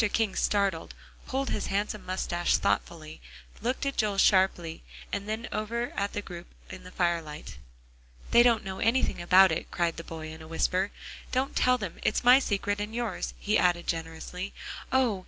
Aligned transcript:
King 0.13 0.35
started, 0.35 0.95
pulled 1.27 1.51
his 1.51 1.67
handsome 1.67 2.03
moustache 2.07 2.57
thoughtfully, 2.57 3.21
looked 3.61 3.85
at 3.85 3.97
Joel 3.97 4.17
sharply, 4.17 4.81
and 5.13 5.29
then 5.29 5.47
over 5.51 5.93
at 5.95 6.13
the 6.13 6.23
group 6.23 6.47
in 6.71 6.83
the 6.83 6.89
firelight. 6.89 7.57
"They 8.31 8.41
don't 8.41 8.63
know 8.65 8.79
anything 8.79 9.21
about 9.21 9.51
it," 9.51 9.69
cried 9.69 9.97
the 9.97 10.03
boy 10.03 10.31
in 10.31 10.41
a 10.41 10.47
whisper, 10.47 10.89
"don't 11.31 11.55
tell 11.55 11.77
them. 11.77 11.99
It's 12.01 12.23
my 12.23 12.39
secret, 12.39 12.79
and 12.81 12.95
yours," 12.95 13.35
he 13.39 13.59
added 13.59 13.85
generously. 13.85 14.53
"Oh! 14.91 15.19